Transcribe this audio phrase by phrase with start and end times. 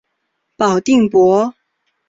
[0.57, 1.53] 保定伯。